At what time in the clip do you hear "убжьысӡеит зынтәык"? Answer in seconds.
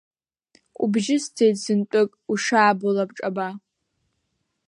0.83-2.09